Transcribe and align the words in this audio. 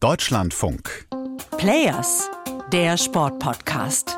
Deutschlandfunk. 0.00 1.06
Players, 1.56 2.28
der 2.70 2.98
Sportpodcast. 2.98 4.08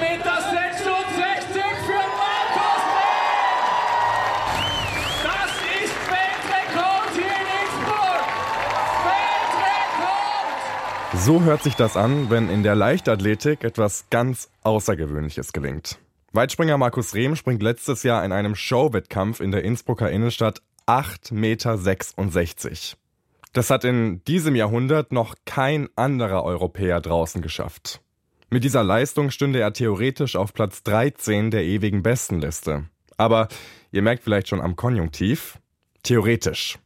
Meter 0.00 0.38
66 0.40 1.62
für 1.84 2.04
Markus 2.16 2.82
Das 5.22 5.52
ist 5.84 5.96
Weltrekord 6.08 7.12
hier 7.12 7.24
in 7.24 7.48
Innsbruck. 7.60 8.24
Weltrekord! 11.12 11.22
So 11.22 11.42
hört 11.42 11.62
sich 11.62 11.74
das 11.74 11.98
an, 11.98 12.30
wenn 12.30 12.48
in 12.48 12.62
der 12.62 12.74
Leichtathletik 12.74 13.64
etwas 13.64 14.06
ganz 14.08 14.48
Außergewöhnliches 14.62 15.52
gelingt. 15.52 15.98
Weitspringer 16.34 16.78
Markus 16.78 17.14
Rehm 17.14 17.36
springt 17.36 17.62
letztes 17.62 18.04
Jahr 18.04 18.24
in 18.24 18.32
einem 18.32 18.54
Showwettkampf 18.54 19.40
in 19.40 19.50
der 19.50 19.64
Innsbrucker 19.64 20.10
Innenstadt 20.10 20.62
8,66 20.86 21.34
Meter. 21.34 22.96
Das 23.52 23.68
hat 23.68 23.84
in 23.84 24.24
diesem 24.24 24.56
Jahrhundert 24.56 25.12
noch 25.12 25.34
kein 25.44 25.90
anderer 25.94 26.42
Europäer 26.44 27.02
draußen 27.02 27.42
geschafft. 27.42 28.00
Mit 28.48 28.64
dieser 28.64 28.82
Leistung 28.82 29.30
stünde 29.30 29.60
er 29.60 29.74
theoretisch 29.74 30.36
auf 30.36 30.54
Platz 30.54 30.82
13 30.84 31.50
der 31.50 31.64
ewigen 31.64 32.02
Bestenliste. 32.02 32.86
Aber 33.18 33.48
ihr 33.90 34.00
merkt 34.00 34.24
vielleicht 34.24 34.48
schon 34.48 34.62
am 34.62 34.74
Konjunktiv, 34.74 35.58
theoretisch. 36.02 36.78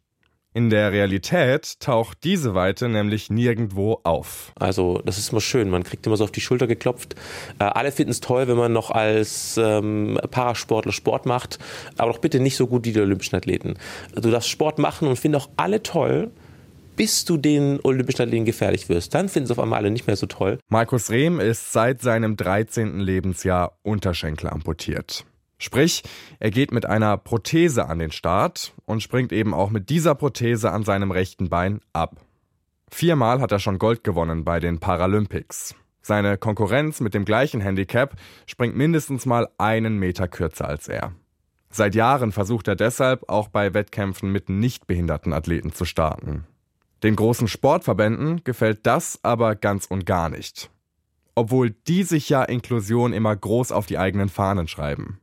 In 0.57 0.71
der 0.71 0.91
Realität 0.91 1.81
taucht 1.81 2.25
diese 2.25 2.55
Weite 2.55 2.89
nämlich 2.89 3.29
nirgendwo 3.29 4.01
auf. 4.05 4.53
Also 4.59 5.03
das 5.05 5.19
ist 5.19 5.31
immer 5.31 5.43
schön, 5.43 5.69
man 5.69 5.85
kriegt 5.85 6.07
immer 6.07 6.17
so 6.17 6.25
auf 6.25 6.33
die 6.33 6.41
Schulter 6.41 6.67
geklopft. 6.67 7.15
Äh, 7.59 7.65
alle 7.65 7.93
finden 7.93 8.13
es 8.13 8.21
toll, 8.21 8.49
wenn 8.49 8.57
man 8.57 8.73
noch 8.73 8.91
als 8.91 9.61
ähm, 9.63 10.19
Parasportler 10.31 10.93
Sport 10.93 11.27
macht, 11.27 11.59
aber 11.99 12.11
doch 12.11 12.21
bitte 12.21 12.41
nicht 12.41 12.57
so 12.57 12.69
gut 12.69 12.87
wie 12.87 12.93
die 12.93 13.01
Olympischen 13.01 13.37
Athleten. 13.37 13.75
Du 14.15 14.31
darfst 14.31 14.49
Sport 14.49 14.79
machen 14.79 15.09
und 15.09 15.19
finden 15.19 15.37
auch 15.37 15.51
alle 15.59 15.83
toll, 15.83 16.31
bis 16.97 17.27
du 17.27 17.37
den 17.37 17.79
Olympischen 17.83 18.23
Athleten 18.23 18.47
gefährlich 18.47 18.89
wirst. 18.89 19.15
Dann 19.15 19.29
finden 19.29 19.49
sie 19.49 19.53
auf 19.53 19.59
einmal 19.59 19.81
alle 19.81 19.91
nicht 19.91 20.07
mehr 20.07 20.17
so 20.17 20.25
toll. 20.25 20.59
Markus 20.71 21.11
Rehm 21.11 21.39
ist 21.39 21.75
seit 21.75 22.01
seinem 22.01 22.35
13. 22.35 22.99
Lebensjahr 22.99 23.77
Unterschenkel 23.83 24.49
amputiert. 24.49 25.27
Sprich, 25.59 26.03
er 26.39 26.51
geht 26.51 26.73
mit 26.73 26.87
einer 26.87 27.17
Prothese 27.17 27.89
an 27.89 27.99
den 27.99 28.11
Start 28.11 28.75
und 28.85 29.03
springt 29.03 29.33
eben 29.33 29.55
auch 29.55 29.71
mit 29.71 29.89
dieser 29.89 30.15
Prothese 30.15 30.71
an 30.71 30.85
seinem 30.85 31.11
rechten 31.11 31.49
Bein 31.49 31.81
ab. 31.93 32.21
Viermal 32.91 33.41
hat 33.41 33.53
er 33.53 33.59
schon 33.59 33.79
Gold 33.79 34.05
gewonnen 34.05 34.45
bei 34.45 34.61
den 34.61 34.79
Paralympics. 34.79 35.75
Seine 36.03 36.39
Konkurrenz 36.39 37.01
mit 37.01 37.15
dem 37.15 37.25
gleichen 37.25 37.61
Handicap 37.61 38.15
springt 38.47 38.77
mindestens 38.77 39.27
mal 39.27 39.49
einen 39.59 39.99
Meter 39.99 40.29
kürzer 40.29 40.69
als 40.69 40.89
er. 40.89 41.13
Seit 41.69 41.95
Jahren 41.95 42.33
versucht 42.33 42.69
er 42.69 42.77
deshalb 42.77 43.29
auch 43.29 43.49
bei 43.49 43.75
Wettkämpfen 43.75 44.31
mit 44.31 44.49
nicht 44.49 44.87
behinderten 44.87 45.33
Athleten 45.33 45.73
zu 45.73 45.85
starten. 45.85 46.47
Den 47.03 47.17
großen 47.17 47.49
Sportverbänden 47.49 48.45
gefällt 48.45 48.87
das 48.87 49.19
aber 49.23 49.57
ganz 49.57 49.87
und 49.87 50.07
gar 50.07 50.29
nicht. 50.29 50.71
Obwohl 51.35 51.71
die 51.71 52.03
sich 52.05 52.29
ja 52.29 52.45
Inklusion 52.45 53.13
immer 53.13 53.35
groß 53.35 53.73
auf 53.73 53.87
die 53.87 53.99
eigenen 53.99 54.29
Fahnen 54.29 54.69
schreiben. 54.69 55.21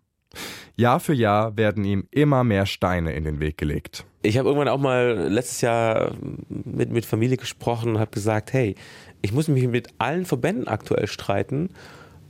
Jahr 0.76 1.00
für 1.00 1.14
Jahr 1.14 1.56
werden 1.58 1.84
ihm 1.84 2.08
immer 2.10 2.44
mehr 2.44 2.66
Steine 2.66 3.14
in 3.14 3.24
den 3.24 3.40
Weg 3.40 3.58
gelegt. 3.58 4.06
Ich 4.24 4.38
habe 4.38 4.50
irgendwann 4.50 4.70
auch 4.70 4.80
mal 4.80 5.28
letztes 5.30 5.62
Jahr 5.62 6.14
mit, 6.50 6.92
mit 6.92 7.06
Familie 7.06 7.38
gesprochen 7.38 7.92
und 7.92 8.00
habe 8.00 8.12
gesagt, 8.12 8.54
hey, 8.54 8.76
ich 9.22 9.34
muss 9.34 9.48
mich 9.48 9.68
mit 9.68 9.90
allen 10.00 10.26
Verbänden 10.26 10.68
aktuell 10.68 11.08
streiten. 11.08 11.70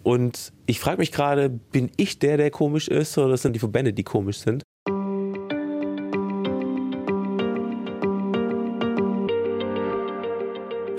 Und 0.03 0.51
ich 0.65 0.79
frage 0.79 0.97
mich 0.97 1.11
gerade, 1.11 1.49
bin 1.49 1.89
ich 1.95 2.19
der, 2.19 2.37
der 2.37 2.51
komisch 2.51 2.89
ist, 2.89 3.17
oder 3.17 3.37
sind 3.37 3.53
die 3.53 3.59
Verbände, 3.59 3.93
die 3.93 4.03
komisch 4.03 4.39
sind? 4.39 4.63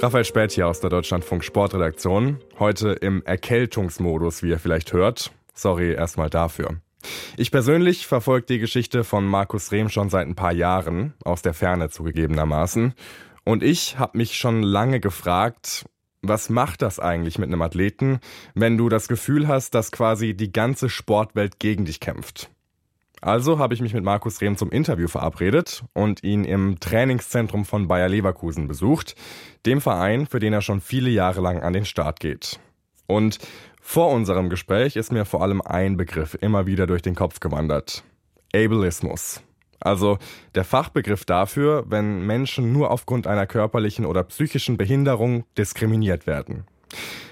Raphael 0.04 0.24
Spät 0.24 0.52
hier 0.52 0.68
aus 0.68 0.80
der 0.80 0.90
Deutschlandfunk 0.90 1.44
Sportredaktion. 1.44 2.38
Heute 2.58 2.90
im 2.92 3.22
Erkältungsmodus, 3.24 4.42
wie 4.42 4.50
ihr 4.50 4.58
vielleicht 4.58 4.92
hört. 4.92 5.32
Sorry 5.54 5.92
erstmal 5.92 6.28
dafür. 6.28 6.80
Ich 7.36 7.50
persönlich 7.50 8.06
verfolge 8.06 8.46
die 8.46 8.58
Geschichte 8.58 9.04
von 9.04 9.26
Markus 9.26 9.72
Rehm 9.72 9.88
schon 9.88 10.10
seit 10.10 10.26
ein 10.26 10.34
paar 10.34 10.52
Jahren, 10.52 11.14
aus 11.24 11.42
der 11.42 11.54
Ferne 11.54 11.90
zugegebenermaßen. 11.90 12.94
Und 13.44 13.62
ich 13.62 13.98
habe 13.98 14.18
mich 14.18 14.36
schon 14.36 14.62
lange 14.62 15.00
gefragt, 15.00 15.84
was 16.22 16.48
macht 16.48 16.82
das 16.82 16.98
eigentlich 16.98 17.38
mit 17.38 17.48
einem 17.48 17.62
Athleten, 17.62 18.20
wenn 18.54 18.78
du 18.78 18.88
das 18.88 19.08
Gefühl 19.08 19.46
hast, 19.46 19.74
dass 19.74 19.92
quasi 19.92 20.34
die 20.34 20.52
ganze 20.52 20.88
Sportwelt 20.88 21.58
gegen 21.58 21.84
dich 21.84 22.00
kämpft? 22.00 22.50
Also 23.20 23.58
habe 23.58 23.72
ich 23.72 23.80
mich 23.80 23.94
mit 23.94 24.04
Markus 24.04 24.40
Rehm 24.42 24.56
zum 24.56 24.70
Interview 24.70 25.08
verabredet 25.08 25.84
und 25.94 26.22
ihn 26.22 26.44
im 26.44 26.78
Trainingszentrum 26.78 27.64
von 27.64 27.88
Bayer 27.88 28.08
Leverkusen 28.08 28.68
besucht, 28.68 29.14
dem 29.64 29.80
Verein, 29.80 30.26
für 30.26 30.40
den 30.40 30.52
er 30.52 30.60
schon 30.60 30.82
viele 30.82 31.08
Jahre 31.08 31.40
lang 31.40 31.62
an 31.62 31.72
den 31.72 31.86
Start 31.86 32.20
geht. 32.20 32.60
Und 33.06 33.38
vor 33.80 34.10
unserem 34.10 34.48
Gespräch 34.48 34.96
ist 34.96 35.12
mir 35.12 35.24
vor 35.24 35.42
allem 35.42 35.60
ein 35.60 35.96
Begriff 35.96 36.36
immer 36.40 36.66
wieder 36.66 36.86
durch 36.86 37.02
den 37.02 37.14
Kopf 37.14 37.40
gewandert. 37.40 38.02
Ableismus. 38.54 39.42
Also 39.80 40.18
der 40.54 40.64
Fachbegriff 40.64 41.24
dafür, 41.24 41.84
wenn 41.88 42.26
Menschen 42.26 42.72
nur 42.72 42.90
aufgrund 42.90 43.26
einer 43.26 43.46
körperlichen 43.46 44.06
oder 44.06 44.22
psychischen 44.24 44.78
Behinderung 44.78 45.44
diskriminiert 45.58 46.26
werden. 46.26 46.64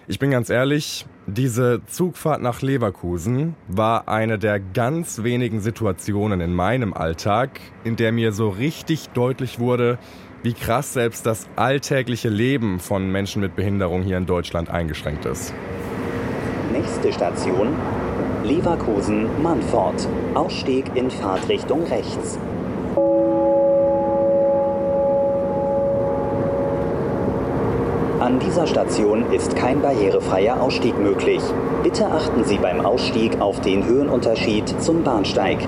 Ich 0.09 0.19
bin 0.19 0.33
ganz 0.33 0.51
ehrlich, 0.51 1.07
diese 1.27 1.81
Zugfahrt 1.87 2.43
nach 2.43 2.61
Leverkusen 2.61 3.55
war 3.69 4.09
eine 4.09 4.39
der 4.39 4.59
ganz 4.59 5.23
wenigen 5.23 5.61
Situationen 5.61 6.41
in 6.41 6.53
meinem 6.53 6.93
Alltag, 6.93 7.61
in 7.85 7.97
der 7.97 8.11
mir 8.11 8.33
so 8.33 8.49
richtig 8.49 9.11
deutlich 9.11 9.61
wurde, 9.61 9.99
wie 10.43 10.55
krass 10.55 10.93
selbst 10.93 11.27
das 11.27 11.47
alltägliche 11.57 12.29
Leben 12.29 12.81
von 12.81 13.11
Menschen 13.11 13.41
mit 13.43 13.57
Behinderung 13.57 14.03
hier 14.03 14.17
in 14.17 14.27
Deutschland 14.27 14.71
eingeschränkt 14.71 15.25
ist. 15.25 15.55
Nächste 16.73 17.13
Station 17.13 17.69
Leverkusen-Mannfort. 18.45 20.09
Ausstieg 20.35 20.87
in 20.95 21.11
Fahrtrichtung 21.11 21.85
rechts. 21.85 22.39
An 28.19 28.39
dieser 28.39 28.67
Station 28.67 29.33
ist 29.33 29.57
kein 29.57 29.81
barrierefreier 29.81 30.61
Ausstieg 30.61 30.99
möglich. 30.99 31.41
Bitte 31.83 32.07
achten 32.07 32.45
Sie 32.45 32.57
beim 32.59 32.81
Ausstieg 32.81 33.41
auf 33.41 33.61
den 33.61 33.85
Höhenunterschied 33.85 34.81
zum 34.81 35.03
Bahnsteig. 35.03 35.59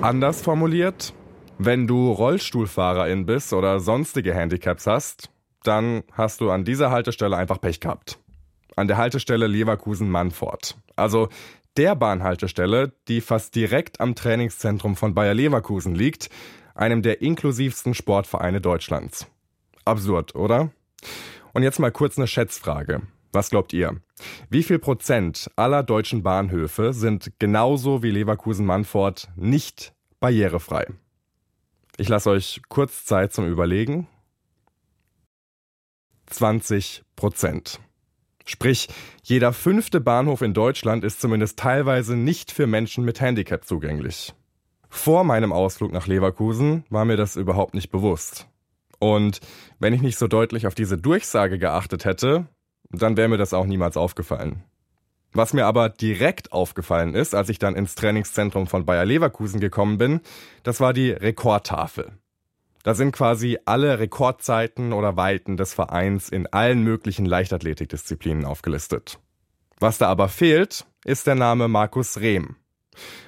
Anders 0.00 0.42
formuliert, 0.42 1.12
wenn 1.58 1.86
du 1.86 2.10
Rollstuhlfahrerin 2.10 3.26
bist 3.26 3.52
oder 3.52 3.80
sonstige 3.80 4.34
Handicaps 4.34 4.86
hast, 4.86 5.30
dann 5.62 6.02
hast 6.12 6.40
du 6.40 6.50
an 6.50 6.64
dieser 6.64 6.90
Haltestelle 6.90 7.36
einfach 7.36 7.60
Pech 7.60 7.80
gehabt. 7.80 8.18
An 8.76 8.88
der 8.88 8.96
Haltestelle 8.96 9.46
Leverkusen-Mannfort. 9.46 10.76
Also 10.96 11.28
der 11.76 11.94
Bahnhaltestelle, 11.94 12.92
die 13.08 13.20
fast 13.20 13.54
direkt 13.54 14.00
am 14.00 14.14
Trainingszentrum 14.14 14.96
von 14.96 15.14
Bayer 15.14 15.34
Leverkusen 15.34 15.94
liegt, 15.94 16.28
einem 16.74 17.02
der 17.02 17.22
inklusivsten 17.22 17.94
Sportvereine 17.94 18.60
Deutschlands. 18.60 19.26
Absurd, 19.84 20.34
oder? 20.34 20.70
Und 21.52 21.62
jetzt 21.62 21.78
mal 21.78 21.92
kurz 21.92 22.18
eine 22.18 22.26
Schätzfrage. 22.26 23.02
Was 23.32 23.50
glaubt 23.50 23.72
ihr? 23.72 24.00
Wie 24.50 24.62
viel 24.62 24.78
Prozent 24.78 25.50
aller 25.56 25.82
deutschen 25.82 26.22
Bahnhöfe 26.22 26.92
sind 26.92 27.32
genauso 27.38 28.02
wie 28.02 28.10
Leverkusen-Mannfort 28.10 29.28
nicht 29.36 29.92
barrierefrei? 30.20 30.86
Ich 31.96 32.08
lasse 32.08 32.30
euch 32.30 32.60
kurz 32.68 33.04
Zeit 33.04 33.32
zum 33.32 33.48
Überlegen. 33.48 34.08
20 36.26 37.04
Prozent. 37.14 37.80
Sprich, 38.44 38.88
jeder 39.22 39.52
fünfte 39.52 40.00
Bahnhof 40.00 40.42
in 40.42 40.54
Deutschland 40.54 41.04
ist 41.04 41.20
zumindest 41.20 41.58
teilweise 41.58 42.16
nicht 42.16 42.50
für 42.50 42.66
Menschen 42.66 43.04
mit 43.04 43.20
Handicap 43.20 43.64
zugänglich. 43.64 44.34
Vor 44.88 45.24
meinem 45.24 45.52
Ausflug 45.52 45.92
nach 45.92 46.06
Leverkusen 46.06 46.84
war 46.90 47.04
mir 47.04 47.16
das 47.16 47.36
überhaupt 47.36 47.74
nicht 47.74 47.90
bewusst. 47.90 48.48
Und 48.98 49.40
wenn 49.78 49.92
ich 49.92 50.02
nicht 50.02 50.18
so 50.18 50.28
deutlich 50.28 50.66
auf 50.66 50.74
diese 50.74 50.98
Durchsage 50.98 51.58
geachtet 51.58 52.04
hätte, 52.04 52.48
dann 52.90 53.16
wäre 53.16 53.28
mir 53.28 53.38
das 53.38 53.54
auch 53.54 53.66
niemals 53.66 53.96
aufgefallen. 53.96 54.64
Was 55.34 55.52
mir 55.52 55.66
aber 55.66 55.88
direkt 55.88 56.52
aufgefallen 56.52 57.14
ist, 57.14 57.34
als 57.34 57.48
ich 57.48 57.58
dann 57.58 57.74
ins 57.74 57.96
Trainingszentrum 57.96 58.68
von 58.68 58.86
Bayer 58.86 59.04
Leverkusen 59.04 59.58
gekommen 59.58 59.98
bin, 59.98 60.20
das 60.62 60.80
war 60.80 60.92
die 60.92 61.10
Rekordtafel. 61.10 62.12
Da 62.84 62.94
sind 62.94 63.12
quasi 63.12 63.58
alle 63.64 63.98
Rekordzeiten 63.98 64.92
oder 64.92 65.16
Weiten 65.16 65.56
des 65.56 65.74
Vereins 65.74 66.28
in 66.28 66.46
allen 66.46 66.84
möglichen 66.84 67.26
Leichtathletikdisziplinen 67.26 68.44
aufgelistet. 68.44 69.18
Was 69.80 69.98
da 69.98 70.08
aber 70.08 70.28
fehlt, 70.28 70.86
ist 71.04 71.26
der 71.26 71.34
Name 71.34 71.66
Markus 71.66 72.20
Rehm. 72.20 72.56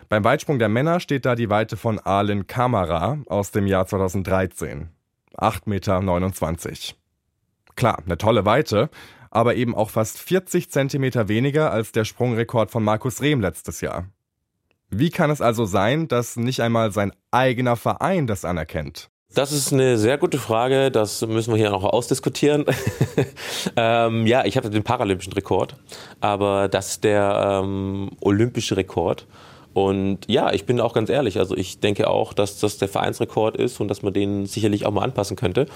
Beim 0.09 0.23
Weitsprung 0.23 0.61
der 0.61 0.69
Männer 0.69 1.01
steht 1.01 1.25
da 1.27 1.35
die 1.35 1.51
Weite 1.51 1.77
von 1.77 1.99
Arlen 1.99 2.47
Kamara 2.47 3.19
aus 3.27 3.51
dem 3.51 3.67
Jahr 3.67 3.87
2013. 3.87 4.91
8,29 5.37 5.67
Meter. 5.67 6.97
Klar, 7.75 8.03
eine 8.05 8.17
tolle 8.17 8.45
Weite, 8.45 8.91
aber 9.37 9.55
eben 9.55 9.75
auch 9.75 9.91
fast 9.91 10.19
40 10.19 10.71
Zentimeter 10.71 11.29
weniger 11.29 11.71
als 11.71 11.93
der 11.93 12.07
Sprungrekord 12.07 12.71
von 12.71 12.83
Markus 12.83 13.21
Rehm 13.21 13.43
letztes 13.43 13.83
Jahr. 13.83 14.07
Wie 14.89 15.11
kann 15.11 15.31
es 15.31 15.43
also 15.43 15.67
sein, 15.67 16.09
dass 16.09 16.37
nicht 16.37 16.61
einmal 16.63 16.91
sein 16.91 17.13
eigener 17.31 17.77
Verein 17.77 18.27
das 18.27 18.47
anerkennt? 18.47 19.11
Das 19.35 19.53
ist 19.53 19.75
eine 19.75 19.99
sehr 19.99 20.17
gute 20.17 20.39
Frage. 20.39 20.91
Das 20.91 21.21
müssen 21.27 21.53
wir 21.53 21.59
hier 21.59 21.71
noch 21.71 21.85
ausdiskutieren. 21.85 22.65
ähm, 23.77 24.27
ja, 24.27 24.47
ich 24.47 24.57
hatte 24.57 24.71
den 24.71 24.85
paralympischen 24.85 25.35
Rekord, 25.35 25.77
aber 26.21 26.69
das 26.69 26.93
ist 26.93 27.05
der 27.05 27.63
ähm, 27.63 28.13
olympische 28.23 28.79
Rekord. 28.79 29.27
Und 29.77 30.21
ja, 30.27 30.55
ich 30.55 30.65
bin 30.65 30.81
auch 30.81 30.95
ganz 30.95 31.11
ehrlich. 31.11 31.39
Also 31.39 31.55
ich 31.55 31.81
denke 31.81 32.09
auch, 32.09 32.33
dass 32.33 32.59
das 32.61 32.79
der 32.79 32.89
Vereinsrekord 32.89 33.59
ist 33.59 33.79
und 33.79 33.89
dass 33.89 34.01
man 34.01 34.15
den 34.15 34.47
sicherlich 34.47 34.87
auch 34.87 34.91
mal 34.91 35.03
anpassen 35.03 35.37
könnte. 35.37 35.67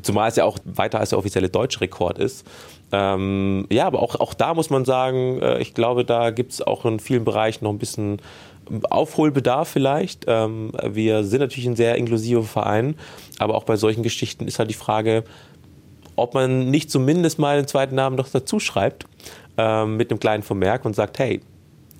Zumal 0.00 0.30
es 0.30 0.36
ja 0.36 0.46
auch 0.46 0.58
weiter 0.64 1.00
als 1.00 1.10
der 1.10 1.18
offizielle 1.18 1.50
deutsche 1.50 1.82
Rekord 1.82 2.18
ist. 2.18 2.46
Ähm, 2.92 3.66
ja, 3.70 3.86
aber 3.86 4.00
auch, 4.00 4.14
auch 4.18 4.32
da 4.32 4.54
muss 4.54 4.70
man 4.70 4.86
sagen, 4.86 5.42
äh, 5.42 5.58
ich 5.60 5.74
glaube, 5.74 6.06
da 6.06 6.30
gibt 6.30 6.52
es 6.52 6.62
auch 6.62 6.86
in 6.86 6.98
vielen 6.98 7.26
Bereichen 7.26 7.64
noch 7.64 7.72
ein 7.72 7.78
bisschen 7.78 8.22
Aufholbedarf 8.88 9.68
vielleicht. 9.68 10.24
Ähm, 10.28 10.72
wir 10.82 11.22
sind 11.22 11.40
natürlich 11.40 11.66
ein 11.66 11.76
sehr 11.76 11.96
inklusiver 11.96 12.44
Verein, 12.44 12.94
aber 13.38 13.54
auch 13.54 13.64
bei 13.64 13.76
solchen 13.76 14.02
Geschichten 14.02 14.48
ist 14.48 14.60
halt 14.60 14.70
die 14.70 14.74
Frage, 14.74 15.24
ob 16.16 16.32
man 16.32 16.70
nicht 16.70 16.90
zumindest 16.90 17.38
mal 17.38 17.58
den 17.58 17.68
zweiten 17.68 17.96
Namen 17.96 18.16
noch 18.16 18.30
dazu 18.30 18.58
schreibt 18.60 19.04
ähm, 19.58 19.98
mit 19.98 20.10
einem 20.10 20.20
kleinen 20.20 20.42
Vermerk 20.42 20.86
und 20.86 20.96
sagt, 20.96 21.18
hey, 21.18 21.42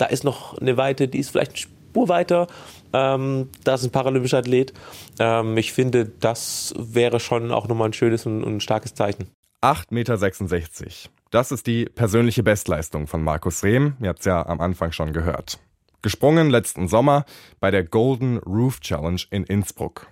da 0.03 0.09
ist 0.09 0.25
noch 0.25 0.59
eine 0.59 0.77
Weite, 0.77 1.07
die 1.07 1.21
ist 1.21 1.31
vielleicht 1.31 1.53
eine 1.53 1.59
Spur 1.59 2.09
weiter. 2.09 2.49
Ähm, 2.93 3.51
da 3.63 3.75
ist 3.75 3.85
ein 3.85 3.93
paralympischer 3.93 4.39
Athlet. 4.39 4.73
Ähm, 5.21 5.57
ich 5.57 5.73
finde, 5.73 6.07
das 6.07 6.75
wäre 6.77 7.21
schon 7.21 7.53
auch 7.53 7.69
nochmal 7.69 7.91
ein 7.91 7.93
schönes 7.93 8.27
und, 8.27 8.43
und 8.43 8.65
starkes 8.65 8.95
Zeichen. 8.95 9.29
8,66 9.63 9.91
Meter. 9.93 10.91
Das 11.31 11.53
ist 11.53 11.69
die 11.69 11.85
persönliche 11.85 12.43
Bestleistung 12.43 13.07
von 13.07 13.23
Markus 13.23 13.63
Rehm. 13.63 13.95
Ihr 14.01 14.09
habt 14.09 14.19
es 14.19 14.25
ja 14.25 14.45
am 14.45 14.61
Anfang 14.61 14.91
schon 14.91 15.13
gehört. 15.13 15.61
Gesprungen 16.03 16.51
letzten 16.51 16.89
Sommer 16.89 17.25
bei 17.61 17.71
der 17.71 17.85
Golden 17.85 18.39
Roof 18.39 18.81
Challenge 18.81 19.21
in 19.31 19.45
Innsbruck. 19.45 20.09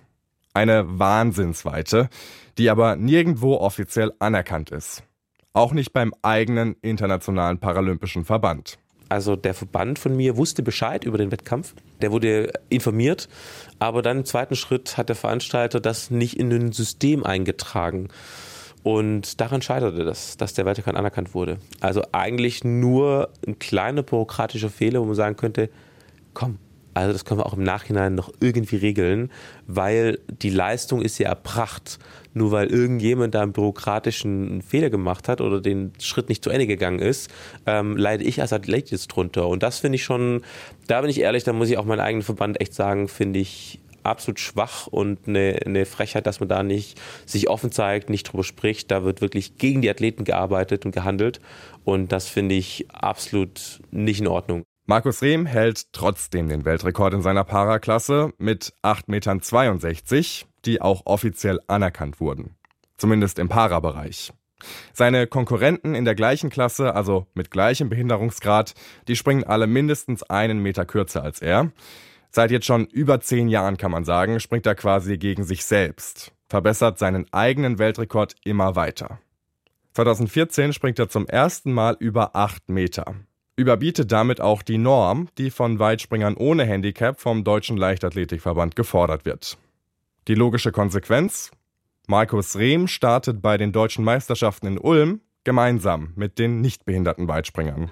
Eine 0.53 0.85
Wahnsinnsweite, 0.99 2.07
die 2.57 2.69
aber 2.69 2.95
nirgendwo 2.95 3.57
offiziell 3.57 4.13
anerkannt 4.19 4.71
ist. 4.71 5.03
Auch 5.51 5.73
nicht 5.73 5.91
beim 5.91 6.13
eigenen 6.21 6.77
Internationalen 6.81 7.59
Paralympischen 7.59 8.23
Verband. 8.23 8.77
Also 9.11 9.35
der 9.35 9.53
Verband 9.53 9.99
von 9.99 10.15
mir 10.15 10.37
wusste 10.37 10.63
Bescheid 10.63 11.03
über 11.03 11.17
den 11.17 11.33
Wettkampf. 11.33 11.73
Der 12.01 12.13
wurde 12.13 12.53
informiert, 12.69 13.27
aber 13.77 14.01
dann 14.01 14.19
im 14.19 14.25
zweiten 14.25 14.55
Schritt 14.55 14.95
hat 14.95 15.09
der 15.09 15.17
Veranstalter 15.17 15.81
das 15.81 16.11
nicht 16.11 16.39
in 16.39 16.49
ein 16.49 16.71
System 16.71 17.25
eingetragen. 17.25 18.07
Und 18.83 19.41
daran 19.41 19.61
scheiterte 19.61 20.05
das, 20.05 20.37
dass 20.37 20.53
der 20.53 20.65
Wettkampf 20.65 20.97
anerkannt 20.97 21.33
wurde. 21.33 21.57
Also 21.81 22.03
eigentlich 22.13 22.63
nur 22.63 23.27
ein 23.45 23.59
kleiner 23.59 24.01
bürokratischer 24.01 24.69
Fehler, 24.69 25.01
wo 25.01 25.05
man 25.05 25.15
sagen 25.15 25.35
könnte, 25.35 25.69
komm, 26.33 26.57
also 26.93 27.11
das 27.11 27.25
können 27.25 27.41
wir 27.41 27.45
auch 27.47 27.57
im 27.57 27.63
Nachhinein 27.63 28.15
noch 28.15 28.31
irgendwie 28.39 28.77
regeln, 28.77 29.29
weil 29.67 30.19
die 30.41 30.49
Leistung 30.49 31.01
ist 31.01 31.17
ja 31.17 31.27
erbracht. 31.27 31.99
Nur 32.33 32.51
weil 32.51 32.67
irgendjemand 32.67 33.35
da 33.35 33.41
einen 33.41 33.53
bürokratischen 33.53 34.61
Fehler 34.61 34.89
gemacht 34.89 35.27
hat 35.27 35.41
oder 35.41 35.61
den 35.61 35.93
Schritt 35.99 36.29
nicht 36.29 36.43
zu 36.43 36.49
Ende 36.49 36.67
gegangen 36.67 36.99
ist, 36.99 37.29
ähm, 37.65 37.97
leide 37.97 38.23
ich 38.23 38.41
als 38.41 38.53
Athlet 38.53 38.91
jetzt 38.91 39.07
drunter. 39.07 39.47
Und 39.47 39.63
das 39.63 39.79
finde 39.79 39.97
ich 39.97 40.03
schon, 40.03 40.41
da 40.87 41.01
bin 41.01 41.09
ich 41.09 41.19
ehrlich, 41.19 41.43
da 41.43 41.53
muss 41.53 41.69
ich 41.69 41.77
auch 41.77 41.85
meinen 41.85 41.99
eigenen 41.99 42.23
Verband 42.23 42.61
echt 42.61 42.73
sagen, 42.73 43.07
finde 43.07 43.39
ich 43.39 43.79
absolut 44.03 44.39
schwach 44.39 44.87
und 44.87 45.27
eine, 45.27 45.59
eine 45.65 45.85
Frechheit, 45.85 46.25
dass 46.25 46.39
man 46.39 46.49
da 46.49 46.63
nicht 46.63 46.99
sich 47.25 47.49
offen 47.49 47.71
zeigt, 47.71 48.09
nicht 48.09 48.23
drüber 48.23 48.43
spricht. 48.43 48.91
Da 48.91 49.03
wird 49.03 49.21
wirklich 49.21 49.57
gegen 49.57 49.81
die 49.81 49.89
Athleten 49.89 50.23
gearbeitet 50.23 50.85
und 50.85 50.91
gehandelt. 50.91 51.39
Und 51.83 52.11
das 52.11 52.27
finde 52.27 52.55
ich 52.55 52.87
absolut 52.91 53.81
nicht 53.91 54.21
in 54.21 54.27
Ordnung. 54.27 54.63
Markus 54.87 55.21
Rehm 55.21 55.45
hält 55.45 55.93
trotzdem 55.93 56.49
den 56.49 56.65
Weltrekord 56.65 57.13
in 57.13 57.21
seiner 57.21 57.43
Paraklasse 57.43 58.33
mit 58.37 58.73
8,62 58.83 59.03
Metern, 59.07 60.50
die 60.65 60.81
auch 60.81 61.03
offiziell 61.05 61.59
anerkannt 61.67 62.19
wurden. 62.19 62.55
Zumindest 62.97 63.39
im 63.39 63.49
Parabereich. 63.49 64.31
Seine 64.93 65.27
Konkurrenten 65.27 65.95
in 65.95 66.05
der 66.05 66.15
gleichen 66.15 66.49
Klasse, 66.49 66.93
also 66.95 67.25
mit 67.33 67.51
gleichem 67.51 67.89
Behinderungsgrad, 67.89 68.73
die 69.07 69.15
springen 69.15 69.43
alle 69.43 69.67
mindestens 69.67 70.23
einen 70.23 70.59
Meter 70.59 70.85
kürzer 70.85 71.23
als 71.23 71.41
er. 71.41 71.71
Seit 72.29 72.51
jetzt 72.51 72.65
schon 72.65 72.85
über 72.85 73.19
zehn 73.19 73.49
Jahren 73.49 73.77
kann 73.77 73.91
man 73.91 74.05
sagen, 74.05 74.39
springt 74.39 74.65
er 74.65 74.75
quasi 74.75 75.17
gegen 75.17 75.43
sich 75.43 75.65
selbst, 75.65 76.31
verbessert 76.47 76.97
seinen 76.97 77.25
eigenen 77.33 77.79
Weltrekord 77.79 78.35
immer 78.43 78.75
weiter. 78.75 79.19
2014 79.93 80.71
springt 80.71 80.99
er 80.99 81.09
zum 81.09 81.27
ersten 81.27 81.73
Mal 81.73 81.97
über 81.99 82.35
acht 82.35 82.69
Meter. 82.69 83.15
Überbietet 83.57 84.11
damit 84.11 84.39
auch 84.39 84.61
die 84.61 84.77
Norm, 84.77 85.27
die 85.37 85.51
von 85.51 85.77
Weitspringern 85.77 86.37
ohne 86.37 86.63
Handicap 86.63 87.19
vom 87.19 87.43
Deutschen 87.43 87.75
Leichtathletikverband 87.75 88.77
gefordert 88.77 89.25
wird. 89.25 89.57
Die 90.27 90.35
logische 90.35 90.71
Konsequenz? 90.71 91.51
Markus 92.07 92.55
Rehm 92.55 92.87
startet 92.87 93.41
bei 93.41 93.57
den 93.57 93.71
deutschen 93.71 94.03
Meisterschaften 94.03 94.67
in 94.67 94.77
Ulm 94.77 95.21
gemeinsam 95.43 96.13
mit 96.15 96.37
den 96.37 96.61
nichtbehinderten 96.61 97.27
Weitspringern. 97.27 97.89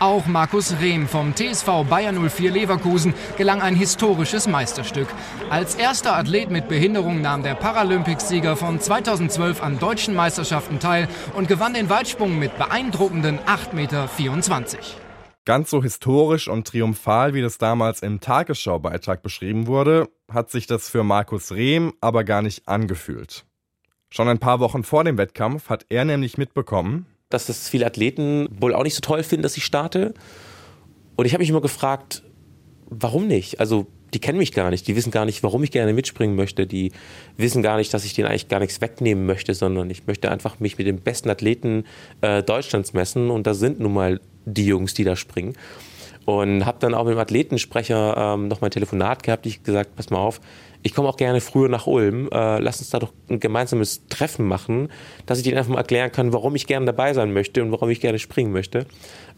Auch 0.00 0.26
Markus 0.26 0.74
Rehm 0.80 1.06
vom 1.06 1.34
TSV 1.34 1.84
Bayern 1.88 2.28
04 2.28 2.50
Leverkusen 2.50 3.14
gelang 3.36 3.62
ein 3.62 3.76
historisches 3.76 4.48
Meisterstück. 4.48 5.08
Als 5.50 5.76
erster 5.76 6.16
Athlet 6.16 6.50
mit 6.50 6.68
Behinderung 6.68 7.20
nahm 7.20 7.44
der 7.44 7.54
Paralympicsieger 7.54 8.56
von 8.56 8.80
2012 8.80 9.62
an 9.62 9.78
deutschen 9.78 10.14
Meisterschaften 10.14 10.80
teil 10.80 11.08
und 11.34 11.46
gewann 11.46 11.74
den 11.74 11.88
Weitsprung 11.88 12.38
mit 12.38 12.56
beeindruckenden 12.58 13.38
8,24 13.40 13.74
Meter. 13.74 15.07
Ganz 15.48 15.70
so 15.70 15.82
historisch 15.82 16.46
und 16.46 16.66
triumphal, 16.66 17.32
wie 17.32 17.40
das 17.40 17.56
damals 17.56 18.02
im 18.02 18.20
Tagesschaubeitrag 18.20 19.22
beschrieben 19.22 19.66
wurde, 19.66 20.10
hat 20.30 20.50
sich 20.50 20.66
das 20.66 20.90
für 20.90 21.04
Markus 21.04 21.52
Rehm 21.52 21.94
aber 22.02 22.22
gar 22.22 22.42
nicht 22.42 22.68
angefühlt. 22.68 23.46
Schon 24.10 24.28
ein 24.28 24.40
paar 24.40 24.60
Wochen 24.60 24.84
vor 24.84 25.04
dem 25.04 25.16
Wettkampf 25.16 25.70
hat 25.70 25.86
er 25.88 26.04
nämlich 26.04 26.36
mitbekommen, 26.36 27.06
dass 27.30 27.46
das 27.46 27.66
viele 27.66 27.86
Athleten 27.86 28.50
wohl 28.60 28.74
auch 28.74 28.82
nicht 28.82 28.94
so 28.94 29.00
toll 29.00 29.22
finden, 29.22 29.42
dass 29.42 29.56
ich 29.56 29.64
starte. 29.64 30.12
Und 31.16 31.24
ich 31.24 31.32
habe 31.32 31.40
mich 31.40 31.48
immer 31.48 31.62
gefragt, 31.62 32.24
warum 32.90 33.26
nicht? 33.26 33.58
Also 33.58 33.86
die 34.12 34.20
kennen 34.20 34.36
mich 34.36 34.52
gar 34.52 34.68
nicht, 34.68 34.86
die 34.86 34.96
wissen 34.96 35.10
gar 35.10 35.24
nicht, 35.24 35.42
warum 35.42 35.62
ich 35.62 35.70
gerne 35.70 35.94
mitspringen 35.94 36.36
möchte, 36.36 36.66
die 36.66 36.92
wissen 37.38 37.62
gar 37.62 37.78
nicht, 37.78 37.94
dass 37.94 38.04
ich 38.04 38.12
denen 38.12 38.28
eigentlich 38.28 38.48
gar 38.48 38.60
nichts 38.60 38.82
wegnehmen 38.82 39.24
möchte, 39.24 39.54
sondern 39.54 39.88
ich 39.88 40.06
möchte 40.06 40.30
einfach 40.30 40.60
mich 40.60 40.76
mit 40.76 40.86
den 40.86 41.00
besten 41.00 41.30
Athleten 41.30 41.84
äh, 42.20 42.42
Deutschlands 42.42 42.92
messen 42.92 43.30
und 43.30 43.46
da 43.46 43.54
sind 43.54 43.80
nun 43.80 43.94
mal 43.94 44.20
die 44.54 44.66
Jungs, 44.66 44.94
die 44.94 45.04
da 45.04 45.16
springen. 45.16 45.54
Und 46.24 46.66
habe 46.66 46.78
dann 46.80 46.94
auch 46.94 47.04
mit 47.04 47.14
dem 47.14 47.18
Athletensprecher 47.18 48.34
ähm, 48.34 48.48
noch 48.48 48.60
mal 48.60 48.68
ein 48.68 48.70
Telefonat 48.70 49.22
gehabt, 49.22 49.46
ich 49.46 49.62
gesagt, 49.62 49.96
pass 49.96 50.10
mal 50.10 50.18
auf, 50.18 50.40
ich 50.82 50.94
komme 50.94 51.08
auch 51.08 51.16
gerne 51.16 51.40
früher 51.40 51.68
nach 51.68 51.86
Ulm, 51.86 52.28
äh, 52.32 52.58
lass 52.60 52.78
uns 52.78 52.90
da 52.90 52.98
doch 52.98 53.12
ein 53.28 53.40
gemeinsames 53.40 54.06
Treffen 54.08 54.46
machen, 54.46 54.90
dass 55.26 55.38
ich 55.38 55.44
denen 55.44 55.58
einfach 55.58 55.72
mal 55.72 55.78
erklären 55.78 56.12
kann, 56.12 56.32
warum 56.32 56.54
ich 56.54 56.66
gerne 56.66 56.86
dabei 56.86 57.14
sein 57.14 57.32
möchte 57.32 57.62
und 57.62 57.72
warum 57.72 57.90
ich 57.90 58.00
gerne 58.00 58.18
springen 58.18 58.52
möchte, 58.52 58.86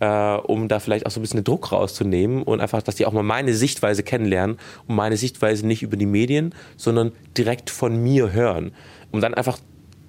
äh, 0.01 0.35
um 0.35 0.69
da 0.69 0.81
vielleicht 0.81 1.07
auch 1.07 1.11
so 1.11 1.21
ein 1.21 1.23
bisschen 1.23 1.41
den 1.41 1.45
Druck 1.45 1.73
rauszunehmen 1.73 2.43
und 2.43 2.61
einfach, 2.61 2.83
dass 2.83 2.97
die 2.97 3.07
auch 3.07 3.13
mal 3.13 3.23
meine 3.23 3.55
Sichtweise 3.55 4.03
kennenlernen 4.03 4.59
und 4.87 4.97
meine 4.97 5.17
Sichtweise 5.17 5.67
nicht 5.67 5.83
über 5.83 5.97
die 5.97 6.07
Medien, 6.07 6.55
sondern 6.77 7.13
direkt 7.37 7.71
von 7.71 8.03
mir 8.03 8.33
hören, 8.33 8.73
um 9.11 9.21
dann 9.21 9.35
einfach 9.35 9.59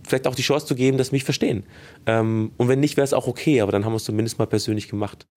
vielleicht 0.08 0.28
auch 0.28 0.36
die 0.36 0.42
Chance 0.42 0.66
zu 0.66 0.76
geben, 0.76 0.98
dass 0.98 1.08
sie 1.08 1.16
mich 1.16 1.24
verstehen. 1.24 1.64
Ähm, 2.06 2.52
und 2.58 2.68
wenn 2.68 2.80
nicht, 2.80 2.98
wäre 2.98 3.06
es 3.06 3.14
auch 3.14 3.28
okay, 3.28 3.62
aber 3.62 3.72
dann 3.72 3.86
haben 3.86 3.94
wir 3.94 3.98
es 3.98 4.04
zumindest 4.04 4.40
mal 4.40 4.48
persönlich 4.48 4.88
gemacht. 4.88 5.28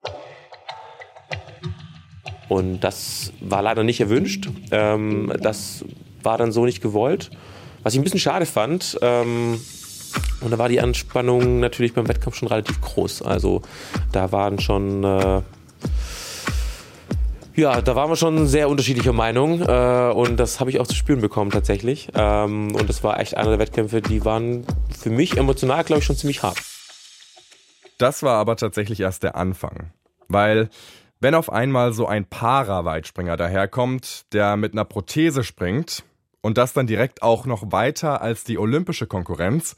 Und 2.48 2.80
das 2.80 3.32
war 3.40 3.62
leider 3.62 3.84
nicht 3.84 4.00
erwünscht. 4.00 4.48
Ähm, 4.70 5.32
das 5.40 5.84
war 6.22 6.38
dann 6.38 6.52
so 6.52 6.64
nicht 6.64 6.82
gewollt. 6.82 7.30
Was 7.82 7.94
ich 7.94 8.00
ein 8.00 8.04
bisschen 8.04 8.20
schade 8.20 8.46
fand, 8.46 8.98
ähm, 9.02 9.60
und 10.40 10.50
da 10.50 10.58
war 10.58 10.68
die 10.68 10.80
Anspannung 10.80 11.60
natürlich 11.60 11.94
beim 11.94 12.08
Wettkampf 12.08 12.36
schon 12.36 12.48
relativ 12.48 12.80
groß. 12.80 13.22
Also 13.22 13.62
da 14.12 14.30
waren 14.32 14.58
schon, 14.58 15.02
äh, 15.04 15.42
ja, 17.54 17.80
da 17.80 17.94
waren 17.94 18.10
wir 18.10 18.16
schon 18.16 18.46
sehr 18.46 18.68
unterschiedlicher 18.68 19.12
Meinung 19.12 19.60
äh, 19.60 20.12
und 20.12 20.36
das 20.36 20.60
habe 20.60 20.70
ich 20.70 20.80
auch 20.80 20.86
zu 20.86 20.94
spüren 20.94 21.20
bekommen 21.20 21.50
tatsächlich. 21.50 22.08
Ähm, 22.14 22.74
und 22.74 22.88
das 22.88 23.04
war 23.04 23.20
echt 23.20 23.36
einer 23.36 23.50
der 23.50 23.58
Wettkämpfe, 23.58 24.02
die 24.02 24.24
waren 24.24 24.66
für 24.98 25.10
mich 25.10 25.36
emotional, 25.36 25.84
glaube 25.84 26.00
ich, 26.00 26.04
schon 26.04 26.16
ziemlich 26.16 26.42
hart. 26.42 26.58
Das 27.98 28.22
war 28.22 28.36
aber 28.38 28.56
tatsächlich 28.56 29.00
erst 29.00 29.22
der 29.22 29.36
Anfang, 29.36 29.92
weil 30.28 30.68
wenn 31.20 31.34
auf 31.34 31.50
einmal 31.50 31.92
so 31.92 32.06
ein 32.06 32.26
Para-Weitspringer 32.26 33.36
daherkommt, 33.36 34.32
der 34.32 34.56
mit 34.56 34.72
einer 34.72 34.84
Prothese 34.84 35.44
springt 35.44 36.02
und 36.42 36.58
das 36.58 36.72
dann 36.72 36.86
direkt 36.86 37.22
auch 37.22 37.46
noch 37.46 37.72
weiter 37.72 38.20
als 38.20 38.44
die 38.44 38.58
olympische 38.58 39.06
Konkurrenz, 39.06 39.76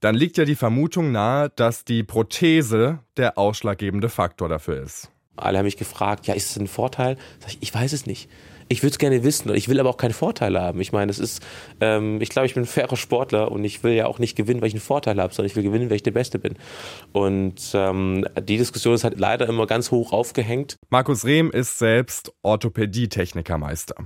dann 0.00 0.14
liegt 0.14 0.36
ja 0.36 0.44
die 0.44 0.54
Vermutung 0.54 1.10
nahe, 1.10 1.50
dass 1.56 1.84
die 1.84 2.02
Prothese 2.02 2.98
der 3.16 3.38
ausschlaggebende 3.38 4.10
Faktor 4.10 4.50
dafür 4.50 4.82
ist. 4.82 5.10
Alle 5.36 5.58
haben 5.58 5.64
mich 5.64 5.76
gefragt, 5.76 6.26
ja, 6.26 6.34
ist 6.34 6.50
es 6.50 6.56
ein 6.56 6.66
Vorteil? 6.66 7.16
Sag 7.40 7.50
ich, 7.50 7.58
ich 7.60 7.74
weiß 7.74 7.92
es 7.92 8.06
nicht. 8.06 8.28
Ich 8.68 8.82
würde 8.82 8.92
es 8.92 8.98
gerne 8.98 9.24
wissen. 9.24 9.54
Ich 9.54 9.68
will 9.68 9.78
aber 9.78 9.90
auch 9.90 9.96
keine 9.96 10.14
Vorteile 10.14 10.60
haben. 10.60 10.80
Ich 10.80 10.92
meine, 10.92 11.10
es 11.10 11.18
ist, 11.18 11.42
ähm, 11.80 12.20
ich 12.20 12.30
glaube, 12.30 12.46
ich 12.46 12.54
bin 12.54 12.62
ein 12.62 12.66
fairer 12.66 12.96
Sportler 12.96 13.52
und 13.52 13.62
ich 13.64 13.82
will 13.82 13.92
ja 13.92 14.06
auch 14.06 14.18
nicht 14.18 14.36
gewinnen, 14.36 14.60
weil 14.60 14.68
ich 14.68 14.74
einen 14.74 14.80
Vorteil 14.80 15.20
habe, 15.20 15.34
sondern 15.34 15.50
ich 15.50 15.56
will 15.56 15.62
gewinnen, 15.62 15.90
weil 15.90 15.96
ich 15.96 16.02
der 16.02 16.12
Beste 16.12 16.38
bin. 16.38 16.54
Und 17.12 17.72
ähm, 17.74 18.26
die 18.42 18.56
Diskussion 18.56 18.94
ist 18.94 19.04
halt 19.04 19.18
leider 19.18 19.46
immer 19.48 19.66
ganz 19.66 19.90
hoch 19.90 20.12
aufgehängt. 20.12 20.76
Markus 20.88 21.24
Rehm 21.24 21.50
ist 21.50 21.78
selbst 21.78 22.32
Orthopädie-Technikermeister. 22.42 23.96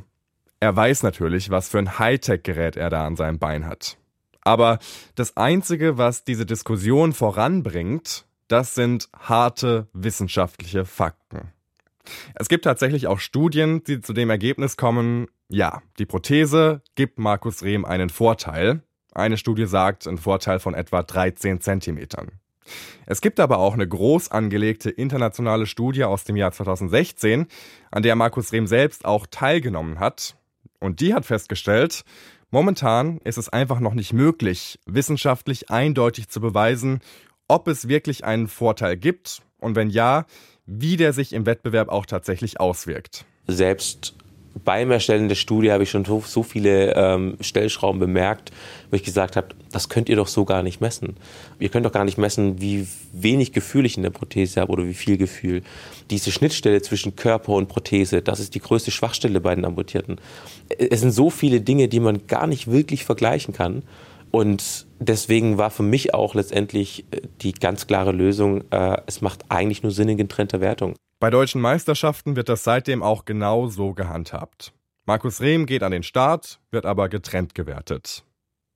Er 0.61 0.75
weiß 0.75 1.05
natürlich, 1.05 1.51
was 1.51 1.69
für 1.69 1.79
ein 1.79 1.99
Hightech-Gerät 1.99 2.77
er 2.77 2.91
da 2.91 3.07
an 3.07 3.15
seinem 3.15 3.39
Bein 3.39 3.67
hat. 3.67 3.97
Aber 4.43 4.79
das 5.15 5.37
Einzige, 5.37 5.99
was 5.99 6.25
diese 6.25 6.47
Diskussion 6.47 7.13
voranbringt, 7.13 8.25
das 8.49 8.75
sind 8.75 9.09
harte 9.19 9.89
wissenschaftliche 9.93 10.85
Fakten. 10.85 11.53
Es 12.35 12.49
gibt 12.49 12.65
tatsächlich 12.65 13.07
auch 13.07 13.21
Studien, 13.21 13.85
die 13.85 14.01
zu 14.01 14.13
dem 14.13 14.31
Ergebnis 14.31 14.77
kommen, 14.77 15.29
ja, 15.49 15.83
die 15.99 16.07
Prothese 16.07 16.83
gibt 16.95 17.19
Markus 17.19 17.63
Rehm 17.63 17.85
einen 17.85 18.11
Vorteil. 18.11 18.83
Eine 19.15 19.39
Studie 19.39 19.67
sagt 19.67 20.07
einen 20.07 20.19
Vorteil 20.19 20.59
von 20.59 20.75
etwa 20.75 21.03
13 21.03 21.61
Zentimetern. 21.61 22.33
Es 23.07 23.23
gibt 23.23 23.41
aber 23.41 23.59
auch 23.59 23.73
eine 23.73 23.89
groß 23.89 24.31
angelegte 24.31 24.91
internationale 24.91 25.65
Studie 25.65 26.05
aus 26.05 26.25
dem 26.25 26.37
Jahr 26.37 26.53
2016, 26.53 27.47
an 27.91 28.03
der 28.03 28.15
Markus 28.15 28.53
Rehm 28.53 28.67
selbst 28.67 29.07
auch 29.07 29.27
teilgenommen 29.27 30.01
hat. 30.01 30.37
Und 30.81 31.01
die 31.01 31.15
hat 31.15 31.25
festgestellt, 31.25 32.05
momentan 32.51 33.19
ist 33.25 33.39
es 33.39 33.49
einfach 33.49 33.81
noch 33.81 33.95
nicht 33.95 34.13
möglich, 34.13 34.79
wissenschaftlich 34.87 35.71
eindeutig 35.71 36.29
zu 36.29 36.41
beweisen, 36.43 37.01
ob 37.49 37.67
es 37.69 37.89
wirklich 37.89 38.25
einen 38.25 38.47
Vorteil 38.47 38.97
gibt 38.97 39.43
und 39.59 39.75
wenn 39.75 39.91
ja, 39.91 40.27
wie 40.67 40.97
der 40.97 41.13
sich 41.13 41.33
im 41.33 41.47
Wettbewerb 41.47 41.89
auch 41.89 42.07
tatsächlich 42.07 42.61
auswirkt. 42.61 43.25
Selbst 43.47 44.15
beim 44.65 44.91
Erstellen 44.91 45.29
der 45.29 45.35
Studie 45.35 45.73
habe 45.73 45.83
ich 45.83 45.91
schon 45.91 46.05
so, 46.05 46.43
viele 46.43 46.95
ähm, 46.95 47.37
Stellschrauben 47.41 48.01
bemerkt, 48.01 48.53
wo 48.91 48.97
ich 48.97 49.03
gesagt 49.03 49.37
habe, 49.37 49.49
das 49.71 49.89
könnt 49.89 50.09
ihr 50.09 50.17
doch 50.17 50.27
so 50.27 50.45
gar 50.45 50.63
nicht 50.63 50.81
messen. 50.81 51.17
Ihr 51.59 51.69
könnt 51.69 51.87
doch 51.87 51.93
gar 51.93 52.05
nicht 52.05 52.19
messen, 52.19 52.61
wie 52.61 52.87
wenig 53.13 53.53
Gefühl 53.53 53.87
ich 53.87 53.97
in 53.97 54.03
der 54.03 54.11
Prothese 54.11 54.61
habe 54.61 54.73
oder 54.73 54.87
wie 54.87 54.95
viel 54.95 55.17
Gefühl. 55.17 55.63
Diese 56.11 56.33
Schnittstelle 56.33 56.83
zwischen 56.83 57.17
Körper 57.17 57.53
und 57.53 57.69
Prothese, 57.69 58.23
das 58.23 58.41
ist 58.41 58.55
die 58.55 58.61
größte 58.61 58.91
Schwachstelle 58.91 59.41
bei 59.41 59.55
den 59.55 59.65
Amputierten. 59.65 60.21
Es 60.77 61.01
sind 61.01 61.13
so 61.13 61.31
viele 61.31 61.61
Dinge, 61.61 61.89
die 61.89 62.01
man 62.01 62.27
gar 62.27 62.47
nicht 62.47 62.71
wirklich 62.71 63.05
vergleichen 63.05 63.55
kann. 63.55 63.83
Und 64.31 64.87
deswegen 64.99 65.59
war 65.59 65.71
für 65.71 65.83
mich 65.83 66.15
auch 66.15 66.35
letztendlich 66.35 67.07
äh, 67.11 67.23
die 67.41 67.53
ganz 67.53 67.87
klare 67.87 68.13
Lösung, 68.13 68.65
äh, 68.71 69.01
es 69.07 69.21
macht 69.21 69.51
eigentlich 69.51 69.83
nur 69.83 69.93
Sinn 69.93 70.09
in 70.09 70.19
getrennter 70.19 70.61
Wertung. 70.61 70.95
Bei 71.21 71.31
deutschen 71.31 71.61
Meisterschaften 71.61 72.37
wird 72.37 72.49
das 72.49 72.65
seitdem 72.65 73.03
auch 73.03 73.25
genau 73.25 73.67
so 73.67 73.93
gehandhabt. 73.93 74.73
Markus 75.07 75.41
Rehm 75.41 75.67
geht 75.67 75.83
an 75.83 75.93
den 75.93 76.03
Start, 76.03 76.61
wird 76.71 76.87
aber 76.87 77.09
getrennt 77.09 77.55
gewertet. 77.55 78.25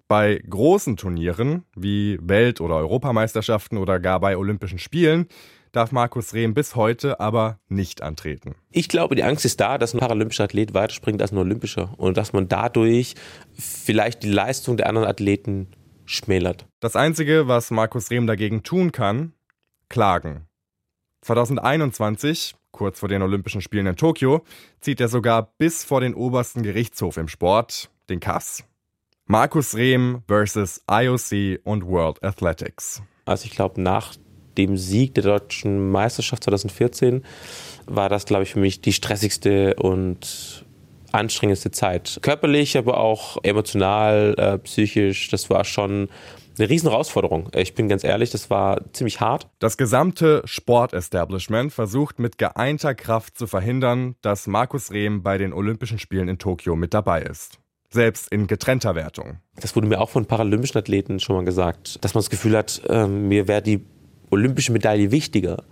Bei 0.08 0.42
großen 0.48 0.96
Turnieren 0.96 1.64
wie 1.76 2.18
Welt- 2.20 2.60
oder 2.60 2.76
Europameisterschaften 2.76 3.78
oder 3.78 4.00
gar 4.00 4.18
bei 4.18 4.36
Olympischen 4.36 4.78
Spielen 4.78 5.26
darf 5.72 5.90
Markus 5.90 6.34
Rehm 6.34 6.54
bis 6.54 6.76
heute 6.76 7.18
aber 7.18 7.58
nicht 7.68 8.02
antreten. 8.02 8.54
Ich 8.70 8.88
glaube, 8.88 9.14
die 9.14 9.24
Angst 9.24 9.44
ist 9.44 9.60
da, 9.60 9.78
dass 9.78 9.94
ein 9.94 10.00
paralympischer 10.00 10.44
Athlet 10.44 10.74
weiterspringt 10.74 11.20
als 11.20 11.32
ein 11.32 11.38
olympischer 11.38 11.94
und 11.96 12.16
dass 12.16 12.32
man 12.32 12.48
dadurch 12.48 13.14
vielleicht 13.54 14.22
die 14.22 14.30
Leistung 14.30 14.76
der 14.76 14.88
anderen 14.88 15.08
Athleten 15.08 15.68
schmälert. 16.04 16.66
Das 16.80 16.94
Einzige, 16.94 17.48
was 17.48 17.70
Markus 17.70 18.10
Rehm 18.10 18.26
dagegen 18.26 18.62
tun 18.62 18.92
kann, 18.92 19.32
klagen. 19.88 20.46
2021, 21.22 22.54
kurz 22.70 22.98
vor 22.98 23.08
den 23.08 23.22
Olympischen 23.22 23.60
Spielen 23.60 23.86
in 23.86 23.96
Tokio, 23.96 24.44
zieht 24.80 25.00
er 25.00 25.08
sogar 25.08 25.54
bis 25.58 25.84
vor 25.84 26.00
den 26.00 26.14
obersten 26.14 26.62
Gerichtshof 26.62 27.16
im 27.16 27.28
Sport, 27.28 27.90
den 28.08 28.20
Kass. 28.20 28.64
Markus 29.26 29.76
Rehm 29.76 30.22
versus 30.26 30.82
IOC 30.90 31.60
und 31.64 31.86
World 31.86 32.22
Athletics. 32.24 33.02
Also 33.24 33.46
ich 33.46 33.52
glaube, 33.52 33.80
nach 33.80 34.14
dem 34.56 34.76
Sieg 34.76 35.14
der 35.14 35.24
deutschen 35.24 35.90
Meisterschaft 35.90 36.44
2014 36.44 37.24
war 37.86 38.08
das, 38.08 38.26
glaube 38.26 38.44
ich, 38.44 38.52
für 38.52 38.60
mich 38.60 38.80
die 38.80 38.92
stressigste 38.92 39.74
und 39.74 40.64
anstrengendste 41.12 41.70
Zeit. 41.70 42.18
Körperlich, 42.22 42.76
aber 42.76 42.98
auch 42.98 43.38
emotional, 43.42 44.34
äh, 44.38 44.58
psychisch. 44.58 45.28
Das 45.28 45.50
war 45.50 45.64
schon 45.64 46.08
eine 46.58 46.68
riesen 46.68 46.90
Herausforderung. 46.90 47.48
Ich 47.54 47.74
bin 47.74 47.88
ganz 47.88 48.04
ehrlich, 48.04 48.30
das 48.30 48.50
war 48.50 48.80
ziemlich 48.92 49.20
hart. 49.20 49.48
Das 49.58 49.76
gesamte 49.76 50.42
Sportestablishment 50.44 51.72
versucht 51.72 52.18
mit 52.18 52.38
geeinter 52.38 52.94
Kraft 52.94 53.38
zu 53.38 53.46
verhindern, 53.46 54.16
dass 54.22 54.46
Markus 54.46 54.90
Rehm 54.92 55.22
bei 55.22 55.38
den 55.38 55.52
Olympischen 55.52 55.98
Spielen 55.98 56.28
in 56.28 56.38
Tokio 56.38 56.76
mit 56.76 56.94
dabei 56.94 57.22
ist. 57.22 57.58
Selbst 57.90 58.32
in 58.32 58.46
getrennter 58.46 58.94
Wertung. 58.94 59.38
Das 59.60 59.76
wurde 59.76 59.86
mir 59.86 60.00
auch 60.00 60.08
von 60.08 60.24
paralympischen 60.24 60.78
Athleten 60.78 61.20
schon 61.20 61.36
mal 61.36 61.44
gesagt, 61.44 62.02
dass 62.02 62.14
man 62.14 62.20
das 62.20 62.30
Gefühl 62.30 62.56
hat, 62.56 62.82
äh, 62.88 63.06
mir 63.06 63.48
wäre 63.48 63.62
die 63.62 63.84
olympische 64.32 64.72
Medaille 64.72 65.10
wichtiger. 65.10 65.62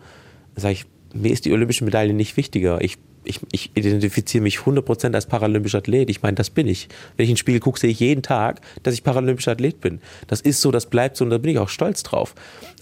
Da 0.54 0.62
sage 0.62 0.74
ich, 0.74 0.86
mir 1.14 1.32
ist 1.32 1.44
die 1.44 1.52
olympische 1.52 1.84
Medaille 1.84 2.12
nicht 2.12 2.36
wichtiger. 2.36 2.80
Ich, 2.82 2.98
ich, 3.24 3.40
ich 3.52 3.70
identifiziere 3.74 4.42
mich 4.42 4.58
100% 4.58 5.14
als 5.14 5.26
paralympischer 5.26 5.78
Athlet. 5.78 6.08
Ich 6.10 6.22
meine, 6.22 6.36
das 6.36 6.50
bin 6.50 6.68
ich. 6.68 6.88
Wenn 7.16 7.24
ich 7.24 7.30
ins 7.30 7.40
Spiegel 7.40 7.60
gucke, 7.60 7.80
sehe 7.80 7.90
ich 7.90 8.00
jeden 8.00 8.22
Tag, 8.22 8.60
dass 8.82 8.94
ich 8.94 9.02
paralympischer 9.02 9.52
Athlet 9.52 9.80
bin. 9.80 10.00
Das 10.28 10.40
ist 10.40 10.60
so, 10.60 10.70
das 10.70 10.86
bleibt 10.86 11.16
so 11.16 11.24
und 11.24 11.30
da 11.30 11.38
bin 11.38 11.50
ich 11.50 11.58
auch 11.58 11.68
stolz 11.68 12.02
drauf. 12.02 12.34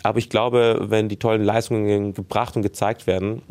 Aber 0.03 0.19
ich 0.19 0.29
glaube, 0.29 0.87
wenn 0.89 1.09
die 1.09 1.17
tollen 1.17 1.43
Leistungen 1.43 2.13
gebracht 2.13 2.57
und 2.57 2.63
gezeigt 2.63 3.07
werden, 3.07 3.43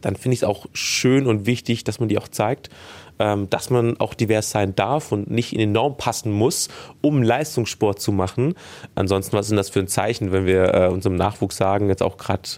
dann 0.00 0.16
finde 0.16 0.34
ich 0.34 0.40
es 0.40 0.44
auch 0.44 0.66
schön 0.72 1.26
und 1.26 1.46
wichtig, 1.46 1.84
dass 1.84 2.00
man 2.00 2.08
die 2.08 2.18
auch 2.18 2.28
zeigt, 2.28 2.70
ähm, 3.18 3.48
dass 3.50 3.70
man 3.70 3.98
auch 3.98 4.14
divers 4.14 4.50
sein 4.50 4.74
darf 4.74 5.12
und 5.12 5.30
nicht 5.30 5.52
in 5.52 5.58
den 5.58 5.72
Norm 5.72 5.96
passen 5.96 6.32
muss, 6.32 6.68
um 7.00 7.22
Leistungssport 7.22 8.00
zu 8.00 8.12
machen. 8.12 8.54
Ansonsten, 8.94 9.36
was 9.36 9.46
ist 9.46 9.50
denn 9.50 9.56
das 9.56 9.70
für 9.70 9.80
ein 9.80 9.88
Zeichen, 9.88 10.32
wenn 10.32 10.46
wir 10.46 10.74
äh, 10.74 10.88
unserem 10.88 11.16
Nachwuchs 11.16 11.56
sagen, 11.56 11.88
jetzt 11.88 12.02
auch 12.02 12.16
gerade 12.16 12.48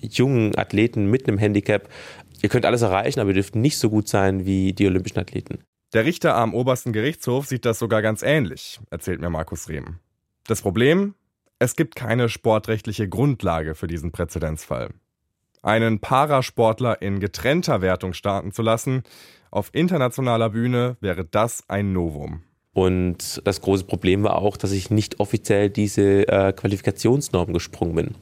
jungen 0.00 0.56
Athleten 0.56 1.06
mit 1.06 1.26
einem 1.26 1.38
Handicap, 1.38 1.88
ihr 2.42 2.48
könnt 2.48 2.64
alles 2.64 2.82
erreichen, 2.82 3.20
aber 3.20 3.30
ihr 3.30 3.34
dürft 3.34 3.56
nicht 3.56 3.78
so 3.78 3.90
gut 3.90 4.08
sein 4.08 4.46
wie 4.46 4.72
die 4.72 4.86
olympischen 4.86 5.18
Athleten. 5.18 5.58
Der 5.92 6.04
Richter 6.04 6.36
am 6.36 6.54
obersten 6.54 6.92
Gerichtshof 6.92 7.46
sieht 7.46 7.64
das 7.64 7.78
sogar 7.78 8.02
ganz 8.02 8.22
ähnlich, 8.22 8.78
erzählt 8.90 9.20
mir 9.20 9.30
Markus 9.30 9.68
Rehm. 9.68 9.98
Das 10.46 10.62
Problem? 10.62 11.14
Es 11.58 11.76
gibt 11.76 11.96
keine 11.96 12.28
sportrechtliche 12.28 13.08
Grundlage 13.08 13.74
für 13.74 13.88
diesen 13.88 14.12
Präzedenzfall. 14.12 14.90
Einen 15.62 16.00
Parasportler 16.00 17.02
in 17.02 17.20
getrennter 17.20 17.80
Wertung 17.80 18.12
starten 18.12 18.52
zu 18.52 18.62
lassen, 18.62 19.02
auf 19.50 19.70
internationaler 19.72 20.50
Bühne 20.50 20.96
wäre 21.00 21.24
das 21.24 21.64
ein 21.68 21.92
Novum. 21.92 22.42
Und 22.74 23.40
das 23.44 23.60
große 23.60 23.84
Problem 23.84 24.22
war 24.22 24.36
auch, 24.36 24.56
dass 24.56 24.70
ich 24.70 24.88
nicht 24.88 25.18
offiziell 25.18 25.68
diese 25.68 26.28
äh, 26.28 26.52
Qualifikationsnorm 26.52 27.52
gesprungen 27.52 27.94
bin. 27.96 28.14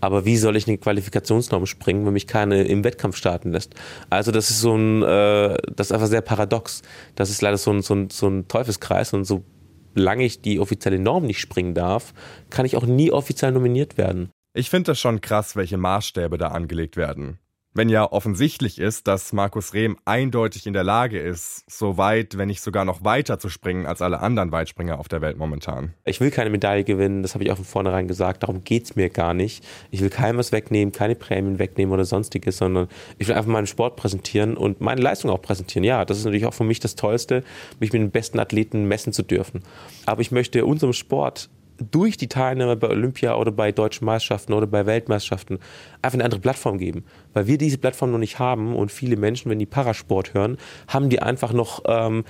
Aber 0.00 0.24
wie 0.24 0.36
soll 0.36 0.56
ich 0.56 0.66
eine 0.66 0.78
Qualifikationsnorm 0.78 1.66
springen, 1.66 2.04
wenn 2.04 2.14
mich 2.14 2.26
keine 2.26 2.64
im 2.64 2.82
Wettkampf 2.82 3.16
starten 3.16 3.52
lässt? 3.52 3.74
Also 4.10 4.32
das 4.32 4.50
ist 4.50 4.60
so 4.60 4.74
ein, 4.74 5.02
äh, 5.02 5.56
das 5.76 5.88
ist 5.88 5.92
einfach 5.92 6.08
sehr 6.08 6.22
paradox. 6.22 6.82
Das 7.14 7.30
ist 7.30 7.40
leider 7.40 7.56
so 7.56 7.70
ein, 7.70 7.82
so 7.82 7.94
ein, 7.94 8.10
so 8.10 8.26
ein 8.26 8.48
Teufelskreis 8.48 9.12
und 9.12 9.24
solange 9.24 10.24
ich 10.24 10.40
die 10.40 10.58
offizielle 10.58 10.98
Norm 10.98 11.24
nicht 11.24 11.38
springen 11.38 11.74
darf, 11.74 12.14
kann 12.50 12.66
ich 12.66 12.76
auch 12.76 12.86
nie 12.86 13.12
offiziell 13.12 13.52
nominiert 13.52 13.96
werden. 13.96 14.30
Ich 14.56 14.70
finde 14.70 14.92
es 14.92 15.00
schon 15.00 15.20
krass, 15.20 15.56
welche 15.56 15.78
Maßstäbe 15.78 16.38
da 16.38 16.48
angelegt 16.48 16.96
werden. 16.96 17.40
Wenn 17.72 17.88
ja 17.88 18.12
offensichtlich 18.12 18.78
ist, 18.78 19.08
dass 19.08 19.32
Markus 19.32 19.74
Rehm 19.74 19.96
eindeutig 20.04 20.68
in 20.68 20.74
der 20.74 20.84
Lage 20.84 21.18
ist, 21.18 21.68
so 21.68 21.96
weit, 21.96 22.38
wenn 22.38 22.46
nicht 22.46 22.60
sogar 22.60 22.84
noch 22.84 23.02
weiter 23.02 23.40
zu 23.40 23.48
springen 23.48 23.84
als 23.84 24.00
alle 24.00 24.20
anderen 24.20 24.52
Weitspringer 24.52 25.00
auf 25.00 25.08
der 25.08 25.20
Welt 25.22 25.38
momentan. 25.38 25.92
Ich 26.04 26.20
will 26.20 26.30
keine 26.30 26.50
Medaille 26.50 26.84
gewinnen, 26.84 27.22
das 27.22 27.34
habe 27.34 27.42
ich 27.42 27.50
auch 27.50 27.56
von 27.56 27.64
vornherein 27.64 28.06
gesagt, 28.06 28.44
darum 28.44 28.62
geht 28.62 28.84
es 28.84 28.94
mir 28.94 29.10
gar 29.10 29.34
nicht. 29.34 29.64
Ich 29.90 30.00
will 30.02 30.10
keinem 30.10 30.38
was 30.38 30.52
wegnehmen, 30.52 30.92
keine 30.92 31.16
Prämien 31.16 31.58
wegnehmen 31.58 31.92
oder 31.92 32.04
sonstiges, 32.04 32.58
sondern 32.58 32.86
ich 33.18 33.26
will 33.26 33.34
einfach 33.34 33.50
meinen 33.50 33.66
Sport 33.66 33.96
präsentieren 33.96 34.56
und 34.56 34.80
meine 34.80 35.00
Leistung 35.00 35.32
auch 35.32 35.42
präsentieren. 35.42 35.82
Ja, 35.82 36.04
das 36.04 36.18
ist 36.18 36.26
natürlich 36.26 36.46
auch 36.46 36.54
für 36.54 36.62
mich 36.62 36.78
das 36.78 36.94
Tollste, 36.94 37.42
mich 37.80 37.92
mit 37.92 38.00
den 38.00 38.12
besten 38.12 38.38
Athleten 38.38 38.84
messen 38.84 39.12
zu 39.12 39.24
dürfen. 39.24 39.64
Aber 40.06 40.20
ich 40.20 40.30
möchte 40.30 40.64
unserem 40.64 40.92
Sport 40.92 41.50
durch 41.78 42.16
die 42.16 42.28
Teilnahme 42.28 42.76
bei 42.76 42.88
Olympia 42.88 43.36
oder 43.36 43.52
bei 43.52 43.72
deutschen 43.72 44.04
Meisterschaften 44.04 44.52
oder 44.52 44.66
bei 44.66 44.86
Weltmeisterschaften 44.86 45.58
einfach 46.02 46.14
eine 46.14 46.24
andere 46.24 46.40
Plattform 46.40 46.78
geben. 46.78 47.04
Weil 47.32 47.46
wir 47.46 47.58
diese 47.58 47.78
Plattform 47.78 48.12
noch 48.12 48.18
nicht 48.18 48.38
haben 48.38 48.74
und 48.76 48.92
viele 48.92 49.16
Menschen, 49.16 49.50
wenn 49.50 49.58
die 49.58 49.66
Parasport 49.66 50.34
hören, 50.34 50.56
haben 50.88 51.08
die 51.08 51.20
einfach 51.20 51.52
noch 51.52 51.82
ähm, 51.86 52.24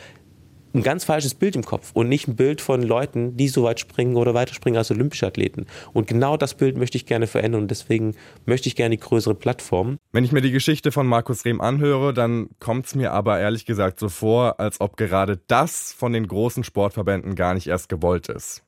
ein 0.75 0.83
ganz 0.83 1.05
falsches 1.05 1.35
Bild 1.35 1.55
im 1.57 1.65
Kopf 1.65 1.93
und 1.95 2.09
nicht 2.09 2.27
ein 2.27 2.37
Bild 2.37 2.61
von 2.61 2.83
Leuten, 2.83 3.37
die 3.37 3.49
so 3.49 3.63
weit 3.63 3.79
springen 3.79 4.17
oder 4.17 4.35
weiterspringen 4.35 4.77
als 4.77 4.91
olympische 4.91 5.27
Athleten. 5.27 5.67
Und 5.93 6.09
genau 6.09 6.37
das 6.37 6.55
Bild 6.55 6.77
möchte 6.77 6.99
ich 6.99 7.07
gerne 7.07 7.27
verändern 7.27 7.63
und 7.63 7.71
deswegen 7.71 8.17
möchte 8.45 8.69
ich 8.69 8.75
gerne 8.77 8.97
die 8.97 9.03
größere 9.03 9.35
Plattform. 9.35 9.99
Wenn 10.13 10.25
ich 10.25 10.33
mir 10.33 10.43
die 10.43 10.51
Geschichte 10.51 10.91
von 10.91 11.07
Markus 11.07 11.45
Rehm 11.45 11.61
anhöre, 11.61 12.13
dann 12.13 12.49
kommt 12.59 12.87
es 12.87 12.95
mir 12.95 13.13
aber 13.13 13.39
ehrlich 13.39 13.67
gesagt 13.67 14.01
so 14.01 14.09
vor, 14.09 14.59
als 14.59 14.81
ob 14.81 14.97
gerade 14.97 15.41
das 15.47 15.93
von 15.93 16.13
den 16.13 16.27
großen 16.27 16.65
Sportverbänden 16.65 17.37
gar 17.37 17.55
nicht 17.55 17.69
erst 17.69 17.89
gewollt 17.89 18.29
ist. 18.29 18.65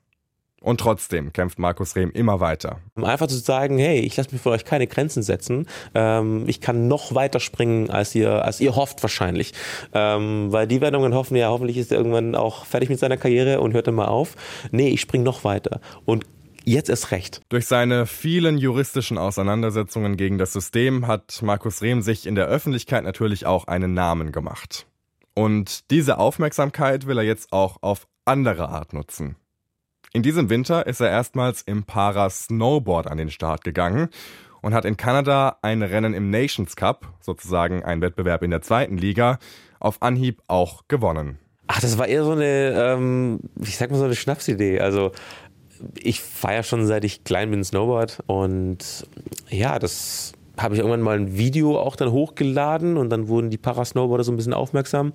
Und 0.61 0.79
trotzdem 0.79 1.33
kämpft 1.33 1.59
Markus 1.59 1.95
Rehm 1.95 2.09
immer 2.11 2.39
weiter. 2.39 2.79
Um 2.95 3.03
einfach 3.03 3.27
zu 3.27 3.37
sagen, 3.37 3.77
hey, 3.77 3.99
ich 3.99 4.17
lasse 4.17 4.31
mir 4.31 4.39
für 4.39 4.49
euch 4.49 4.65
keine 4.65 4.87
Grenzen 4.87 5.21
setzen. 5.21 5.67
Ähm, 5.93 6.45
ich 6.47 6.61
kann 6.61 6.87
noch 6.87 7.13
weiter 7.13 7.39
springen, 7.39 7.91
als 7.91 8.15
ihr, 8.15 8.43
als 8.43 8.59
ihr 8.59 8.75
hofft 8.75 9.03
wahrscheinlich. 9.03 9.53
Ähm, 9.93 10.47
weil 10.51 10.67
die 10.67 10.81
Werdungen 10.81 11.13
hoffen 11.13 11.37
ja, 11.37 11.49
hoffentlich 11.49 11.77
ist 11.77 11.91
er 11.91 11.99
irgendwann 11.99 12.33
auch 12.33 12.65
fertig 12.65 12.89
mit 12.89 12.99
seiner 12.99 13.17
Karriere 13.17 13.61
und 13.61 13.73
hört 13.73 13.87
dann 13.87 13.95
mal 13.95 14.07
auf. 14.07 14.35
Nee, 14.71 14.89
ich 14.89 15.01
spring 15.01 15.21
noch 15.21 15.43
weiter. 15.43 15.79
Und 16.05 16.25
jetzt 16.65 16.89
erst 16.89 17.11
recht. 17.11 17.41
Durch 17.49 17.67
seine 17.67 18.07
vielen 18.07 18.57
juristischen 18.57 19.17
Auseinandersetzungen 19.17 20.17
gegen 20.17 20.37
das 20.37 20.53
System 20.53 21.05
hat 21.07 21.39
Markus 21.43 21.81
Rehm 21.83 22.01
sich 22.01 22.25
in 22.25 22.35
der 22.35 22.47
Öffentlichkeit 22.47 23.03
natürlich 23.03 23.45
auch 23.45 23.67
einen 23.67 23.93
Namen 23.93 24.31
gemacht. 24.31 24.87
Und 25.33 25.91
diese 25.91 26.17
Aufmerksamkeit 26.17 27.05
will 27.05 27.19
er 27.19 27.23
jetzt 27.23 27.53
auch 27.53 27.77
auf 27.81 28.07
andere 28.25 28.69
Art 28.69 28.93
nutzen. 28.93 29.35
In 30.17 30.23
diesem 30.23 30.49
Winter 30.49 30.87
ist 30.87 30.99
er 30.99 31.11
erstmals 31.11 31.61
im 31.61 31.83
Para-Snowboard 31.83 33.05
an 33.05 33.19
den 33.19 33.29
Start 33.29 33.63
gegangen 33.63 34.09
und 34.63 34.73
hat 34.73 34.83
in 34.83 34.97
Kanada 34.97 35.57
ein 35.61 35.83
Rennen 35.83 36.15
im 36.15 36.31
Nations 36.31 36.75
Cup, 36.75 37.13
sozusagen 37.21 37.83
ein 37.83 38.01
Wettbewerb 38.01 38.41
in 38.41 38.49
der 38.49 38.63
zweiten 38.63 38.97
Liga, 38.97 39.37
auf 39.79 40.01
Anhieb 40.01 40.41
auch 40.47 40.87
gewonnen. 40.87 41.37
Ach, 41.67 41.79
das 41.81 41.99
war 41.99 42.07
eher 42.07 42.23
so 42.23 42.31
eine, 42.31 42.95
ähm, 42.95 43.41
ich 43.61 43.77
sag 43.77 43.91
mal 43.91 43.97
so 43.97 44.05
eine 44.05 44.15
Schnapsidee. 44.15 44.79
Also 44.79 45.11
ich 45.99 46.19
feiere 46.19 46.63
schon 46.63 46.87
seit 46.87 47.03
ich 47.03 47.23
klein 47.23 47.51
bin 47.51 47.63
Snowboard 47.63 48.23
und 48.25 49.05
ja, 49.51 49.77
das 49.77 50.31
habe 50.57 50.73
ich 50.73 50.79
irgendwann 50.79 51.01
mal 51.01 51.19
ein 51.19 51.37
Video 51.37 51.79
auch 51.79 51.95
dann 51.95 52.11
hochgeladen 52.11 52.97
und 52.97 53.11
dann 53.11 53.27
wurden 53.27 53.51
die 53.51 53.59
Parasnowboarder 53.59 54.23
so 54.23 54.31
ein 54.31 54.37
bisschen 54.37 54.55
aufmerksam. 54.55 55.13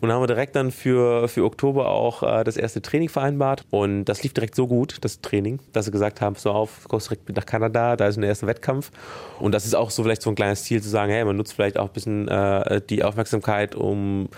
Und 0.00 0.12
haben 0.12 0.22
wir 0.22 0.26
direkt 0.26 0.56
dann 0.56 0.70
für, 0.70 1.28
für 1.28 1.44
Oktober 1.44 1.88
auch 1.88 2.22
äh, 2.22 2.44
das 2.44 2.56
erste 2.56 2.82
Training 2.82 3.08
vereinbart. 3.08 3.64
Und 3.70 4.04
das 4.04 4.22
lief 4.22 4.34
direkt 4.34 4.54
so 4.54 4.66
gut, 4.66 4.98
das 5.00 5.20
Training, 5.20 5.60
dass 5.72 5.86
sie 5.86 5.90
gesagt 5.90 6.20
haben, 6.20 6.36
so 6.36 6.50
auf, 6.50 6.86
kommst 6.88 7.10
direkt 7.10 7.34
nach 7.36 7.46
Kanada, 7.46 7.96
da 7.96 8.06
ist 8.06 8.16
ein 8.16 8.22
erster 8.22 8.46
Wettkampf. 8.46 8.90
Und 9.38 9.52
das 9.52 9.66
ist 9.66 9.74
auch 9.74 9.90
so 9.90 10.02
vielleicht 10.02 10.22
so 10.22 10.30
ein 10.30 10.36
kleines 10.36 10.64
Ziel 10.64 10.82
zu 10.82 10.88
sagen, 10.88 11.12
hey, 11.12 11.24
man 11.24 11.36
nutzt 11.36 11.52
vielleicht 11.52 11.78
auch 11.78 11.86
ein 11.86 11.92
bisschen 11.92 12.28
äh, 12.28 12.80
die 12.88 13.04
Aufmerksamkeit, 13.04 13.74
um 13.74 14.28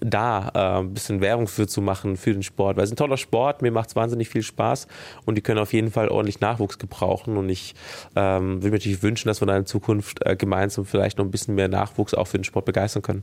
da 0.00 0.50
äh, 0.54 0.80
ein 0.80 0.92
bisschen 0.92 1.20
Werbung 1.20 1.48
für 1.48 1.66
zu 1.66 1.80
machen 1.80 2.16
für 2.16 2.32
den 2.32 2.42
Sport. 2.42 2.76
Weil 2.76 2.84
es 2.84 2.90
ist 2.90 2.94
ein 2.94 2.96
toller 2.96 3.16
Sport, 3.16 3.62
mir 3.62 3.72
macht 3.72 3.88
es 3.88 3.96
wahnsinnig 3.96 4.28
viel 4.28 4.42
Spaß 4.42 4.86
und 5.24 5.36
die 5.36 5.42
können 5.42 5.58
auf 5.58 5.72
jeden 5.72 5.90
Fall 5.90 6.08
ordentlich 6.08 6.40
Nachwuchs 6.40 6.78
gebrauchen. 6.78 7.36
Und 7.36 7.48
ich 7.48 7.74
ähm, 8.14 8.56
würde 8.56 8.70
mir 8.70 8.78
natürlich 8.78 9.02
wünschen, 9.02 9.28
dass 9.28 9.40
wir 9.40 9.46
da 9.46 9.56
in 9.56 9.66
Zukunft 9.66 10.24
äh, 10.24 10.36
gemeinsam 10.36 10.84
vielleicht 10.84 11.18
noch 11.18 11.24
ein 11.24 11.30
bisschen 11.30 11.54
mehr 11.54 11.68
Nachwuchs 11.68 12.14
auch 12.14 12.26
für 12.26 12.38
den 12.38 12.44
Sport 12.44 12.66
begeistern 12.66 13.02
können. 13.02 13.22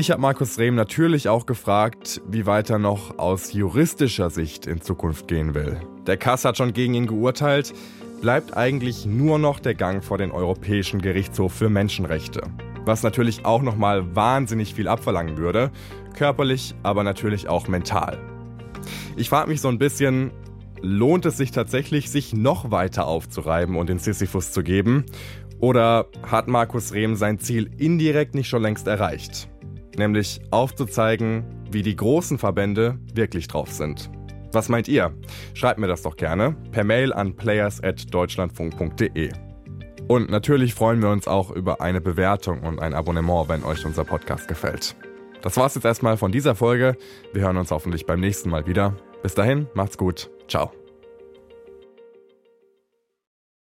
Ich 0.00 0.10
habe 0.10 0.22
Markus 0.22 0.58
Rehm 0.58 0.76
natürlich 0.76 1.28
auch 1.28 1.44
gefragt, 1.44 2.22
wie 2.26 2.46
weit 2.46 2.70
er 2.70 2.78
noch 2.78 3.18
aus 3.18 3.52
juristischer 3.52 4.30
Sicht 4.30 4.66
in 4.66 4.80
Zukunft 4.80 5.28
gehen 5.28 5.54
will. 5.54 5.76
Der 6.06 6.16
Kass 6.16 6.46
hat 6.46 6.56
schon 6.56 6.72
gegen 6.72 6.94
ihn 6.94 7.06
geurteilt, 7.06 7.74
bleibt 8.22 8.56
eigentlich 8.56 9.04
nur 9.04 9.38
noch 9.38 9.60
der 9.60 9.74
Gang 9.74 10.02
vor 10.02 10.16
den 10.16 10.30
Europäischen 10.30 11.02
Gerichtshof 11.02 11.52
für 11.52 11.68
Menschenrechte. 11.68 12.40
Was 12.86 13.02
natürlich 13.02 13.44
auch 13.44 13.60
nochmal 13.60 14.16
wahnsinnig 14.16 14.72
viel 14.72 14.88
abverlangen 14.88 15.36
würde, 15.36 15.70
körperlich, 16.16 16.74
aber 16.82 17.04
natürlich 17.04 17.50
auch 17.50 17.68
mental. 17.68 18.18
Ich 19.18 19.28
frage 19.28 19.50
mich 19.50 19.60
so 19.60 19.68
ein 19.68 19.78
bisschen, 19.78 20.30
lohnt 20.80 21.26
es 21.26 21.36
sich 21.36 21.50
tatsächlich, 21.50 22.08
sich 22.08 22.32
noch 22.32 22.70
weiter 22.70 23.06
aufzureiben 23.06 23.76
und 23.76 23.90
den 23.90 23.98
Sisyphus 23.98 24.50
zu 24.52 24.62
geben? 24.62 25.04
Oder 25.58 26.06
hat 26.22 26.48
Markus 26.48 26.94
Rehm 26.94 27.16
sein 27.16 27.38
Ziel 27.38 27.70
indirekt 27.76 28.34
nicht 28.34 28.48
schon 28.48 28.62
längst 28.62 28.86
erreicht? 28.86 29.50
Nämlich 29.96 30.40
aufzuzeigen, 30.50 31.44
wie 31.70 31.82
die 31.82 31.96
großen 31.96 32.38
Verbände 32.38 32.98
wirklich 33.14 33.48
drauf 33.48 33.70
sind. 33.70 34.10
Was 34.52 34.68
meint 34.68 34.88
ihr? 34.88 35.14
Schreibt 35.54 35.78
mir 35.78 35.86
das 35.86 36.02
doch 36.02 36.16
gerne 36.16 36.56
per 36.72 36.84
Mail 36.84 37.12
an 37.12 37.36
players@deutschlandfunk.de. 37.36 39.30
Und 40.08 40.28
natürlich 40.28 40.74
freuen 40.74 41.00
wir 41.02 41.10
uns 41.10 41.28
auch 41.28 41.52
über 41.52 41.80
eine 41.80 42.00
Bewertung 42.00 42.62
und 42.62 42.80
ein 42.80 42.94
Abonnement, 42.94 43.48
wenn 43.48 43.62
euch 43.62 43.86
unser 43.86 44.04
Podcast 44.04 44.48
gefällt. 44.48 44.96
Das 45.42 45.56
war's 45.56 45.76
jetzt 45.76 45.84
erstmal 45.84 46.16
von 46.16 46.32
dieser 46.32 46.56
Folge. 46.56 46.96
Wir 47.32 47.42
hören 47.42 47.56
uns 47.56 47.70
hoffentlich 47.70 48.06
beim 48.06 48.18
nächsten 48.20 48.50
Mal 48.50 48.66
wieder. 48.66 48.96
Bis 49.22 49.34
dahin, 49.34 49.68
macht's 49.74 49.96
gut. 49.96 50.28
Ciao. 50.48 50.79